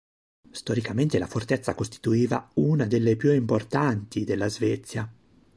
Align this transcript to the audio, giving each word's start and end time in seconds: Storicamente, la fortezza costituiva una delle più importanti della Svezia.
Storicamente, 0.49 1.19
la 1.19 1.27
fortezza 1.27 1.75
costituiva 1.75 2.49
una 2.55 2.87
delle 2.87 3.15
più 3.15 3.31
importanti 3.33 4.23
della 4.23 4.47
Svezia. 4.49 5.07